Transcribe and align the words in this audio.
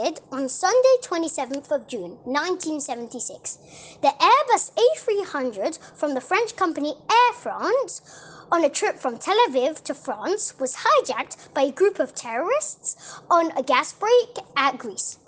on 0.00 0.48
Sunday, 0.48 0.96
27th 1.02 1.70
of 1.70 1.86
June, 1.86 2.16
1976. 2.24 3.58
The 4.00 4.08
Airbus 4.08 4.72
A300 4.74 5.78
from 5.94 6.14
the 6.14 6.22
French 6.22 6.56
company 6.56 6.94
Air 7.10 7.32
France 7.34 8.00
on 8.50 8.64
a 8.64 8.70
trip 8.70 8.96
from 8.96 9.18
Tel 9.18 9.36
Aviv 9.48 9.82
to 9.84 9.94
France 9.94 10.58
was 10.58 10.76
hijacked 10.76 11.52
by 11.52 11.62
a 11.62 11.72
group 11.72 11.98
of 11.98 12.14
terrorists 12.14 13.20
on 13.30 13.50
a 13.58 13.62
gas 13.62 13.92
break 13.92 14.38
at 14.56 14.78
Greece. 14.78 15.18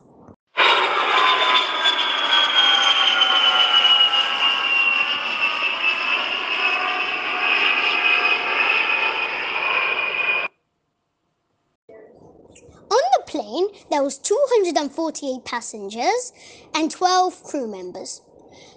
On 12.91 13.03
the 13.17 13.22
plane, 13.33 13.69
there 13.91 14.03
was 14.03 14.19
248 14.19 15.45
passengers 15.45 16.33
and 16.75 16.91
12 16.91 17.43
crew 17.43 17.67
members. 17.67 18.21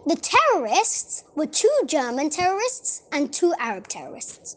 The 0.07 0.15
terrorists 0.15 1.25
were 1.35 1.45
two 1.45 1.77
German 1.85 2.29
terrorists 2.29 3.03
and 3.11 3.33
two 3.33 3.53
Arab 3.59 3.89
terrorists. 3.89 4.55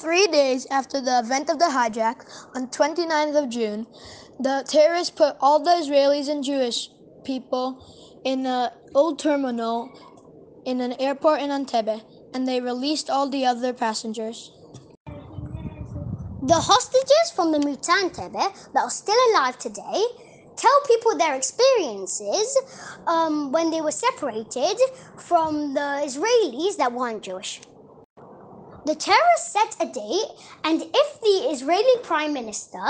Three 0.00 0.26
days 0.26 0.66
after 0.70 1.00
the 1.00 1.20
event 1.20 1.48
of 1.48 1.58
the 1.58 1.72
hijack, 1.76 2.18
on 2.54 2.68
29th 2.68 3.42
of 3.42 3.48
June, 3.48 3.86
the 4.38 4.62
terrorists 4.68 5.10
put 5.10 5.36
all 5.40 5.58
the 5.58 5.70
Israelis 5.70 6.28
and 6.28 6.44
Jewish 6.44 6.90
people 7.24 7.82
in 8.24 8.44
an 8.44 8.70
old 8.94 9.18
terminal 9.18 9.90
in 10.66 10.82
an 10.82 10.92
airport 11.00 11.40
in 11.40 11.48
Entebbe, 11.48 12.02
and 12.34 12.46
they 12.46 12.60
released 12.60 13.08
all 13.08 13.30
the 13.30 13.46
other 13.46 13.72
passengers. 13.72 14.52
The 16.48 16.60
hostages 16.60 17.30
from 17.36 17.52
the 17.52 17.58
Muta 17.58 17.92
Entebbe 17.92 18.32
that 18.72 18.82
are 18.82 18.88
still 18.88 19.14
alive 19.32 19.58
today 19.58 20.02
tell 20.56 20.80
people 20.86 21.14
their 21.18 21.34
experiences 21.34 22.56
um, 23.06 23.52
when 23.52 23.70
they 23.70 23.82
were 23.82 23.90
separated 23.92 24.78
from 25.18 25.74
the 25.74 26.00
Israelis 26.08 26.78
that 26.78 26.90
weren't 26.94 27.22
Jewish. 27.22 27.60
The 28.86 28.94
terrorists 28.94 29.52
set 29.52 29.76
a 29.78 29.92
date, 29.92 30.30
and 30.64 30.80
if 30.80 31.20
the 31.20 31.50
Israeli 31.52 32.02
Prime 32.02 32.32
Minister, 32.32 32.86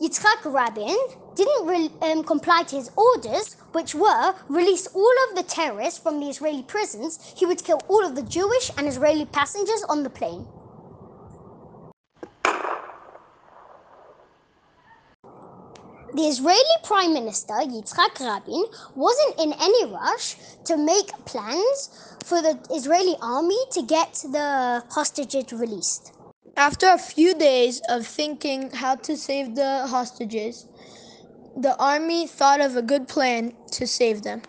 Yitzhak 0.00 0.46
Rabin, 0.46 0.96
didn't 1.34 1.66
re- 1.66 1.90
um, 2.00 2.24
comply 2.24 2.62
to 2.68 2.76
his 2.76 2.90
orders, 2.96 3.56
which 3.72 3.94
were 3.94 4.34
release 4.48 4.86
all 4.94 5.14
of 5.28 5.36
the 5.36 5.42
terrorists 5.42 5.98
from 6.00 6.20
the 6.20 6.30
Israeli 6.30 6.62
prisons, 6.62 7.34
he 7.36 7.44
would 7.44 7.62
kill 7.62 7.82
all 7.90 8.02
of 8.02 8.14
the 8.16 8.22
Jewish 8.22 8.70
and 8.78 8.88
Israeli 8.88 9.26
passengers 9.26 9.84
on 9.90 10.04
the 10.04 10.10
plane. 10.10 10.46
The 16.16 16.28
Israeli 16.28 16.76
Prime 16.82 17.12
Minister 17.12 17.52
Yitzhak 17.52 18.20
Rabin 18.20 18.64
wasn't 18.94 19.38
in 19.38 19.52
any 19.52 19.84
rush 19.84 20.36
to 20.64 20.78
make 20.78 21.08
plans 21.26 21.90
for 22.24 22.40
the 22.40 22.58
Israeli 22.70 23.16
army 23.20 23.58
to 23.72 23.82
get 23.82 24.24
the 24.32 24.82
hostages 24.88 25.52
released. 25.52 26.14
After 26.56 26.86
a 26.88 26.96
few 26.96 27.34
days 27.34 27.82
of 27.90 28.06
thinking 28.06 28.70
how 28.70 28.94
to 28.94 29.14
save 29.14 29.56
the 29.56 29.86
hostages, 29.88 30.66
the 31.54 31.76
army 31.78 32.26
thought 32.26 32.62
of 32.62 32.76
a 32.76 32.82
good 32.82 33.08
plan 33.08 33.52
to 33.72 33.86
save 33.86 34.22
them. 34.22 34.40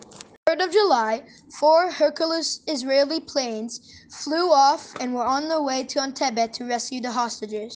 3rd 0.48 0.64
of 0.64 0.72
July, 0.72 1.22
four 1.60 1.90
Hercules 1.90 2.62
Israeli 2.66 3.20
planes 3.20 3.78
flew 4.10 4.50
off 4.50 4.94
and 5.00 5.12
were 5.12 5.26
on 5.36 5.50
their 5.50 5.60
way 5.60 5.84
to 5.84 5.98
Entebbe 5.98 6.50
to 6.54 6.64
rescue 6.64 7.02
the 7.02 7.12
hostages. 7.12 7.74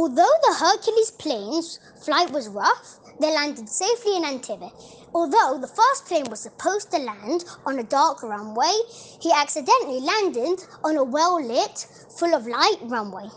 Although 0.00 0.36
the 0.44 0.54
Hercules 0.54 1.10
plane's 1.10 1.78
flight 2.02 2.30
was 2.30 2.48
rough, 2.48 3.00
they 3.20 3.34
landed 3.34 3.68
safely 3.68 4.16
in 4.16 4.24
Entebbe. 4.24 4.72
Although 5.14 5.58
the 5.60 5.66
first 5.66 6.06
plane 6.06 6.24
was 6.30 6.40
supposed 6.40 6.90
to 6.92 6.98
land 6.98 7.44
on 7.66 7.78
a 7.78 7.82
dark 7.82 8.22
runway, 8.22 8.72
he 9.20 9.30
accidentally 9.30 10.00
landed 10.00 10.64
on 10.84 10.96
a 10.96 11.04
well 11.04 11.38
lit, 11.38 11.86
full 12.18 12.34
of 12.34 12.46
light 12.46 12.78
runway. 12.84 13.28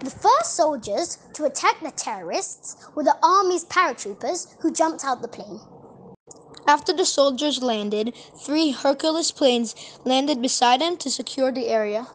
The 0.00 0.10
first 0.10 0.54
soldiers 0.54 1.16
to 1.32 1.46
attack 1.46 1.80
the 1.80 1.92
terrorists 1.92 2.76
were 2.94 3.04
the 3.04 3.16
army's 3.22 3.64
paratroopers 3.64 4.54
who 4.60 4.70
jumped 4.70 5.02
out 5.02 5.22
the 5.22 5.28
plane. 5.28 5.60
After 6.68 6.92
the 6.92 7.06
soldiers 7.06 7.62
landed, 7.62 8.14
three 8.44 8.72
Hercules 8.72 9.32
planes 9.32 9.74
landed 10.04 10.42
beside 10.42 10.82
them 10.82 10.98
to 10.98 11.08
secure 11.08 11.50
the 11.50 11.68
area. 11.68 12.06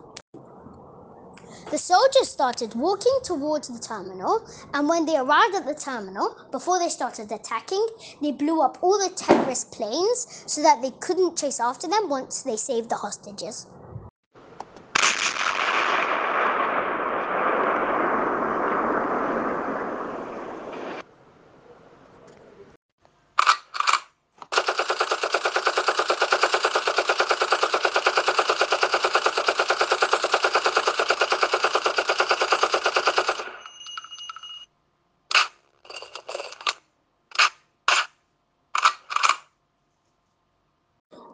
The 1.71 1.77
soldiers 1.77 2.27
started 2.27 2.75
walking 2.75 3.17
towards 3.23 3.69
the 3.69 3.79
terminal, 3.79 4.41
and 4.73 4.89
when 4.89 5.05
they 5.05 5.15
arrived 5.15 5.55
at 5.55 5.65
the 5.65 5.73
terminal, 5.73 6.35
before 6.51 6.79
they 6.79 6.89
started 6.89 7.31
attacking, 7.31 7.87
they 8.21 8.33
blew 8.33 8.61
up 8.61 8.77
all 8.81 8.99
the 8.99 9.09
terrorist 9.15 9.71
planes 9.71 10.43
so 10.47 10.61
that 10.63 10.81
they 10.81 10.91
couldn't 10.91 11.37
chase 11.37 11.61
after 11.61 11.87
them 11.87 12.09
once 12.09 12.41
they 12.41 12.57
saved 12.57 12.89
the 12.89 12.97
hostages. 12.97 13.67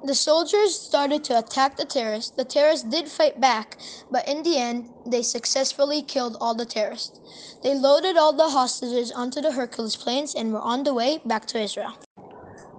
The 0.07 0.16
soldiers 0.16 0.73
started 0.79 1.25
to 1.25 1.38
attack 1.38 1.75
the 1.75 1.84
terrorists. 1.84 2.31
The 2.31 2.45
terrorists 2.45 2.88
did 2.88 3.09
fight 3.09 3.41
back, 3.41 3.78
but 4.09 4.25
in 4.25 4.41
the 4.41 4.56
end, 4.56 4.88
they 5.06 5.22
successfully 5.22 6.01
killed 6.01 6.38
all 6.40 6.56
the 6.56 6.66
terrorists. 6.66 7.19
They 7.62 7.75
loaded 7.75 8.16
all 8.16 8.31
the 8.31 8.47
hostages 8.47 9.12
onto 9.12 9.41
the 9.41 9.51
Hercules 9.51 9.97
planes 9.97 10.34
and 10.34 10.53
were 10.53 10.62
on 10.62 10.85
the 10.85 10.94
way 10.94 11.19
back 11.25 11.45
to 11.47 11.59
Israel. 11.59 11.94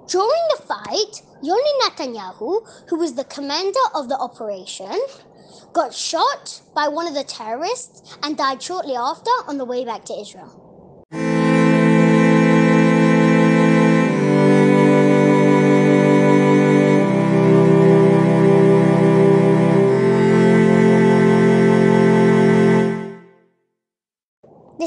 During 0.07 0.45
the 0.57 0.63
fight, 0.63 1.21
Yoni 1.43 1.73
Netanyahu, 1.83 2.67
who 2.89 2.97
was 2.97 3.13
the 3.13 3.25
commander 3.25 3.87
of 3.95 4.09
the 4.09 4.17
operation, 4.17 4.99
got 5.75 5.93
shot 5.93 6.63
by 6.75 6.89
one 6.89 7.07
of 7.07 7.13
the 7.13 7.25
terrorists 7.25 8.17
and 8.23 8.39
died 8.39 8.63
shortly 8.63 8.97
after 8.97 9.31
on 9.47 9.59
the 9.59 9.67
way 9.67 9.85
back 9.85 10.07
to 10.07 10.19
Israel. 10.19 10.68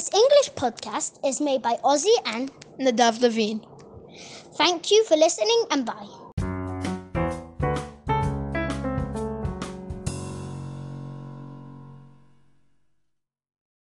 This 0.02 0.10
English 0.16 0.50
podcast 0.56 1.20
is 1.24 1.40
made 1.40 1.62
by 1.62 1.78
Ozzy 1.84 2.16
and 2.26 2.52
Nadav 2.80 3.22
Levine. 3.22 3.62
thank 4.58 4.90
you 4.90 5.04
for 5.06 5.16
listening 5.16 5.66
and 5.70 5.86
bye. 5.86 6.31